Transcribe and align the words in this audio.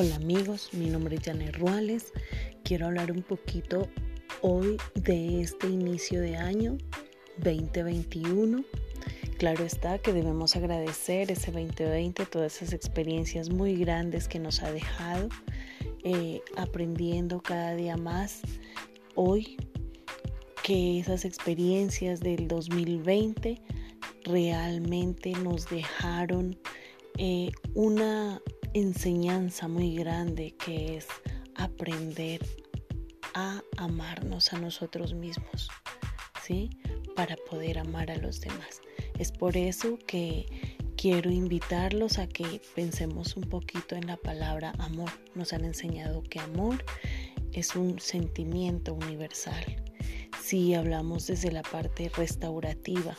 Hola 0.00 0.14
amigos, 0.14 0.68
mi 0.74 0.90
nombre 0.90 1.16
es 1.16 1.22
Janet 1.24 1.56
Ruales. 1.56 2.12
Quiero 2.62 2.86
hablar 2.86 3.10
un 3.10 3.24
poquito 3.24 3.88
hoy 4.42 4.76
de 4.94 5.40
este 5.40 5.66
inicio 5.66 6.20
de 6.20 6.36
año 6.36 6.78
2021. 7.38 8.64
Claro 9.38 9.64
está 9.64 9.98
que 9.98 10.12
debemos 10.12 10.54
agradecer 10.54 11.32
ese 11.32 11.50
2020, 11.50 12.26
todas 12.26 12.62
esas 12.62 12.74
experiencias 12.74 13.50
muy 13.50 13.74
grandes 13.74 14.28
que 14.28 14.38
nos 14.38 14.62
ha 14.62 14.70
dejado, 14.70 15.30
eh, 16.04 16.42
aprendiendo 16.56 17.42
cada 17.42 17.74
día 17.74 17.96
más 17.96 18.42
hoy 19.16 19.56
que 20.62 21.00
esas 21.00 21.24
experiencias 21.24 22.20
del 22.20 22.46
2020 22.46 23.60
realmente 24.22 25.32
nos 25.42 25.68
dejaron 25.68 26.56
eh, 27.16 27.50
una 27.74 28.40
enseñanza 28.74 29.68
muy 29.68 29.94
grande 29.94 30.54
que 30.64 30.96
es 30.96 31.06
aprender 31.54 32.44
a 33.34 33.62
amarnos 33.76 34.52
a 34.52 34.58
nosotros 34.58 35.14
mismos, 35.14 35.68
¿sí? 36.42 36.70
Para 37.14 37.36
poder 37.50 37.78
amar 37.78 38.10
a 38.10 38.16
los 38.16 38.40
demás. 38.40 38.80
Es 39.18 39.32
por 39.32 39.56
eso 39.56 39.98
que 40.06 40.46
quiero 40.96 41.30
invitarlos 41.30 42.18
a 42.18 42.26
que 42.26 42.60
pensemos 42.74 43.36
un 43.36 43.44
poquito 43.44 43.96
en 43.96 44.06
la 44.06 44.16
palabra 44.16 44.72
amor. 44.78 45.10
Nos 45.34 45.52
han 45.52 45.64
enseñado 45.64 46.22
que 46.22 46.40
amor 46.40 46.84
es 47.52 47.76
un 47.76 48.00
sentimiento 48.00 48.94
universal. 48.94 49.64
Si 50.42 50.74
hablamos 50.74 51.26
desde 51.26 51.52
la 51.52 51.62
parte 51.62 52.10
restaurativa, 52.16 53.16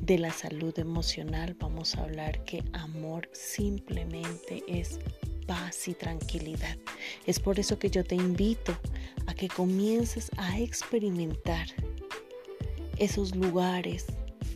de 0.00 0.18
la 0.18 0.32
salud 0.32 0.76
emocional 0.78 1.54
vamos 1.58 1.94
a 1.94 2.02
hablar 2.02 2.42
que 2.44 2.64
amor 2.72 3.28
simplemente 3.32 4.62
es 4.66 4.98
paz 5.46 5.88
y 5.88 5.94
tranquilidad. 5.94 6.76
Es 7.26 7.40
por 7.40 7.58
eso 7.58 7.78
que 7.78 7.90
yo 7.90 8.04
te 8.04 8.14
invito 8.14 8.76
a 9.26 9.34
que 9.34 9.48
comiences 9.48 10.30
a 10.36 10.58
experimentar 10.58 11.66
esos 12.98 13.34
lugares 13.34 14.06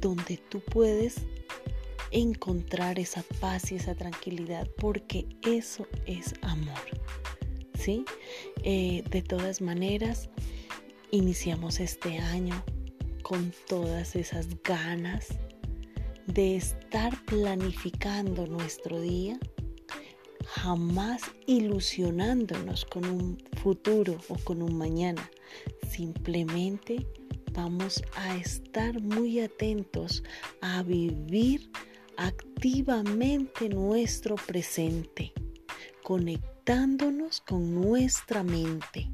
donde 0.00 0.36
tú 0.36 0.60
puedes 0.60 1.16
encontrar 2.11 2.98
esa 2.98 3.24
paz 3.40 3.72
y 3.72 3.77
esa 3.77 3.94
tranquilidad, 3.94 4.68
porque 4.78 5.27
eso 5.42 5.86
es 6.06 6.34
amor. 6.42 6.80
¿Sí? 7.78 8.05
Eh, 8.62 9.02
de 9.11 9.20
todas 9.20 9.61
maneras, 9.61 10.28
iniciamos 11.11 11.80
este 11.80 12.18
año 12.18 12.62
con 13.25 13.53
todas 13.67 14.17
esas 14.17 14.62
ganas 14.62 15.28
de 16.27 16.56
estar 16.56 17.25
planificando 17.25 18.47
nuestro 18.47 19.00
día, 19.00 19.39
jamás 20.44 21.22
ilusionándonos 21.47 22.84
con 22.84 23.06
un 23.06 23.42
futuro 23.62 24.19
o 24.28 24.36
con 24.45 24.61
un 24.61 24.77
mañana. 24.77 25.28
Simplemente 25.89 27.06
vamos 27.55 28.02
a 28.14 28.36
estar 28.36 29.00
muy 29.00 29.41
atentos 29.41 30.22
a 30.61 30.83
vivir 30.83 31.70
activamente 32.19 33.70
nuestro 33.70 34.34
presente, 34.34 35.33
conectándonos 36.02 37.41
con 37.41 37.75
nuestra 37.75 38.42
mente. 38.42 39.11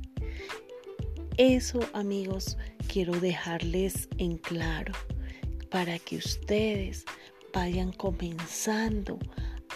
Eso 1.37 1.79
amigos 1.93 2.59
quiero 2.93 3.21
dejarles 3.21 4.09
en 4.19 4.37
claro 4.37 4.93
para 5.71 6.01
que 6.01 6.17
ustedes 6.17 7.05
vayan 7.55 7.93
comenzando 7.93 9.17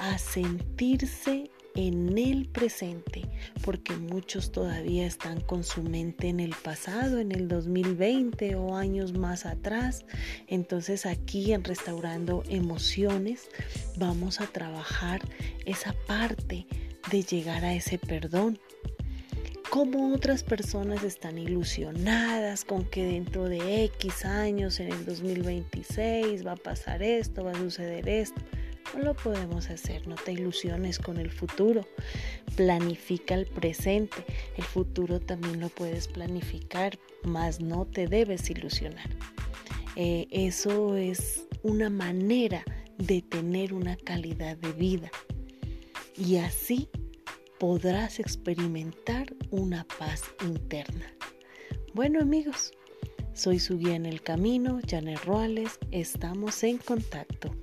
a 0.01 0.19
sentirse 0.19 1.49
en 1.77 2.19
el 2.19 2.49
presente, 2.49 3.23
porque 3.65 3.95
muchos 3.95 4.51
todavía 4.51 5.07
están 5.07 5.41
con 5.41 5.63
su 5.63 5.85
mente 5.85 6.29
en 6.29 6.41
el 6.41 6.57
pasado, 6.65 7.21
en 7.21 7.31
el 7.31 7.47
2020 7.47 8.57
o 8.57 8.77
años 8.77 9.13
más 9.13 9.47
atrás. 9.47 10.05
Entonces 10.49 11.07
aquí 11.07 11.53
en 11.53 11.63
Restaurando 11.63 12.43
Emociones 12.49 13.49
vamos 13.97 14.41
a 14.41 14.49
trabajar 14.49 15.21
esa 15.67 15.95
parte 16.09 16.67
de 17.13 17.23
llegar 17.23 17.65
a 17.65 17.75
ese 17.75 17.97
perdón, 17.99 18.59
cómo 19.75 20.15
otras 20.15 20.45
personas 20.45 21.03
están 21.03 21.37
ilusionadas 21.37 22.65
con 22.65 22.85
que 22.85 23.05
dentro 23.05 23.49
de 23.49 23.83
X 23.87 24.25
años, 24.25 24.79
en 24.79 24.93
el 24.93 25.05
2026, 25.05 26.47
va 26.47 26.53
a 26.53 26.57
pasar 26.57 27.03
esto, 27.03 27.43
va 27.43 27.51
a 27.51 27.57
suceder 27.57 28.09
esto. 28.09 28.41
No 28.95 29.03
lo 29.03 29.15
podemos 29.15 29.71
hacer, 29.71 30.07
no 30.07 30.15
te 30.15 30.31
ilusiones 30.31 31.01
con 31.01 31.17
el 31.17 31.29
futuro. 31.33 31.89
Planifica 32.55 33.35
el 33.35 33.47
presente. 33.47 34.25
El 34.57 34.63
futuro 34.63 35.19
también 35.19 35.59
lo 35.59 35.71
puedes 35.71 36.07
planificar, 36.07 36.97
mas 37.25 37.59
no 37.59 37.85
te 37.85 38.07
debes 38.07 38.49
ilusionar. 38.51 39.11
Eh, 39.97 40.29
eso 40.31 40.95
es 40.95 41.49
una 41.65 41.91
manera 41.91 42.63
de 42.99 43.23
tener 43.23 43.75
una 43.75 43.97
calidad 43.97 44.57
de 44.57 44.73
vida. 44.73 45.11
Y 46.17 46.37
así 46.37 46.89
podrás 47.67 48.21
experimentar 48.21 49.35
una 49.51 49.87
paz 49.99 50.23
interna. 50.43 51.07
Bueno 51.95 52.21
amigos, 52.21 52.73
soy 53.33 53.59
su 53.59 53.79
guía 53.79 53.95
en 53.95 54.05
el 54.05 54.21
camino, 54.21 54.81
Janet 54.87 55.25
Roales, 55.25 55.79
estamos 55.91 56.63
en 56.63 56.77
contacto. 56.77 57.57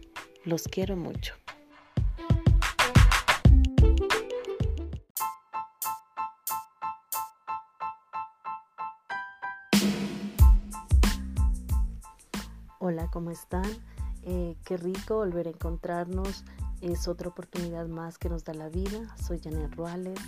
Los 0.44 0.63
quiero 0.63 0.97
mucho. 0.97 1.35
Hola, 12.79 13.07
¿cómo 13.13 13.29
están? 13.29 13.69
Eh, 14.23 14.56
qué 14.66 14.78
rico 14.78 15.18
volver 15.18 15.45
a 15.45 15.51
encontrarnos 15.51 16.44
es 16.81 17.08
otra 17.08 17.30
oportunidad 17.30 17.88
más 17.88 18.18
que 18.18 18.30
nos 18.30 18.44
da 18.44 18.53
la 18.53 18.69
vida. 18.69 19.16
Soy 19.18 19.40
Janet 19.40 19.74
Ruales, 19.75 20.19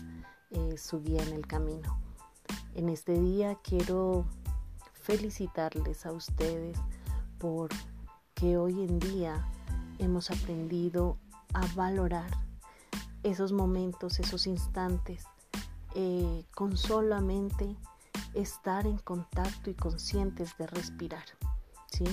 eh, 0.51 0.77
su 0.77 1.01
guía 1.01 1.23
en 1.23 1.33
el 1.33 1.47
camino. 1.47 1.99
En 2.75 2.89
este 2.89 3.19
día 3.19 3.57
quiero 3.63 4.25
felicitarles 4.93 6.05
a 6.05 6.11
ustedes 6.11 6.77
por 7.39 7.69
que 8.35 8.57
hoy 8.57 8.83
en 8.83 8.99
día 8.99 9.47
hemos 9.97 10.29
aprendido 10.29 11.17
a 11.53 11.65
valorar 11.75 12.29
esos 13.23 13.51
momentos, 13.51 14.19
esos 14.19 14.47
instantes, 14.47 15.25
eh, 15.95 16.45
con 16.53 16.77
solamente 16.77 17.75
estar 18.33 18.85
en 18.85 18.97
contacto 18.99 19.69
y 19.69 19.73
conscientes 19.73 20.57
de 20.57 20.67
respirar. 20.67 21.25
¿sí? 21.91 22.05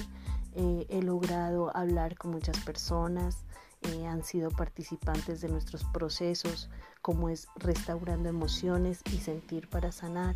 Eh, 0.54 0.86
he 0.88 1.02
logrado 1.02 1.74
hablar 1.76 2.16
con 2.16 2.30
muchas 2.32 2.58
personas, 2.60 3.44
eh, 3.82 4.06
han 4.06 4.24
sido 4.24 4.50
participantes 4.50 5.40
de 5.40 5.48
nuestros 5.48 5.84
procesos, 5.84 6.68
como 7.02 7.28
es 7.28 7.48
restaurando 7.56 8.28
emociones 8.28 9.00
y 9.12 9.18
sentir 9.18 9.68
para 9.68 9.92
sanar, 9.92 10.34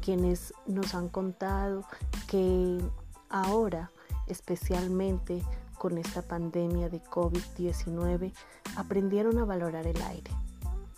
quienes 0.00 0.54
nos 0.66 0.94
han 0.94 1.08
contado 1.08 1.84
que 2.26 2.80
ahora, 3.28 3.90
especialmente 4.26 5.42
con 5.78 5.98
esta 5.98 6.22
pandemia 6.22 6.88
de 6.88 7.02
COVID-19, 7.02 8.32
aprendieron 8.76 9.38
a 9.38 9.44
valorar 9.44 9.86
el 9.86 10.00
aire 10.02 10.30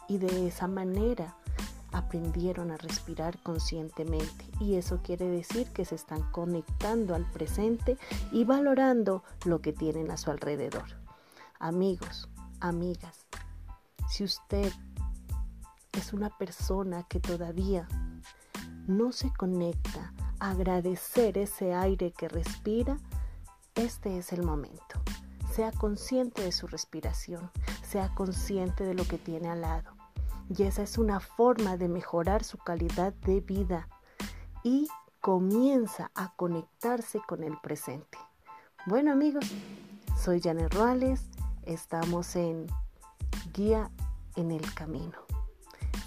y 0.08 0.18
de 0.18 0.46
esa 0.46 0.68
manera 0.68 1.36
aprendieron 1.92 2.70
a 2.70 2.76
respirar 2.76 3.38
conscientemente 3.42 4.44
y 4.60 4.76
eso 4.76 5.00
quiere 5.02 5.26
decir 5.26 5.68
que 5.68 5.84
se 5.84 5.94
están 5.94 6.22
conectando 6.32 7.14
al 7.14 7.30
presente 7.30 7.96
y 8.30 8.44
valorando 8.44 9.22
lo 9.44 9.60
que 9.60 9.72
tienen 9.72 10.10
a 10.10 10.16
su 10.16 10.30
alrededor. 10.30 11.07
Amigos, 11.60 12.28
amigas, 12.60 13.26
si 14.08 14.22
usted 14.22 14.72
es 15.92 16.12
una 16.12 16.30
persona 16.30 17.02
que 17.08 17.18
todavía 17.18 17.88
no 18.86 19.10
se 19.10 19.32
conecta 19.32 20.14
a 20.38 20.50
agradecer 20.50 21.36
ese 21.36 21.74
aire 21.74 22.12
que 22.12 22.28
respira, 22.28 22.96
este 23.74 24.18
es 24.18 24.32
el 24.32 24.44
momento. 24.44 25.02
Sea 25.50 25.72
consciente 25.72 26.42
de 26.42 26.52
su 26.52 26.68
respiración, 26.68 27.50
sea 27.82 28.14
consciente 28.14 28.84
de 28.84 28.94
lo 28.94 29.04
que 29.04 29.18
tiene 29.18 29.48
al 29.48 29.62
lado. 29.62 29.96
Y 30.56 30.62
esa 30.62 30.84
es 30.84 30.96
una 30.96 31.18
forma 31.18 31.76
de 31.76 31.88
mejorar 31.88 32.44
su 32.44 32.58
calidad 32.58 33.12
de 33.14 33.40
vida 33.40 33.88
y 34.62 34.86
comienza 35.20 36.12
a 36.14 36.32
conectarse 36.36 37.20
con 37.26 37.42
el 37.42 37.58
presente. 37.60 38.16
Bueno 38.86 39.10
amigos, 39.10 39.44
soy 40.16 40.40
Janet 40.40 40.72
Ruales 40.72 41.28
Estamos 41.68 42.34
en 42.34 42.66
Guía 43.52 43.92
en 44.36 44.50
el 44.52 44.74
Camino. 44.74 45.18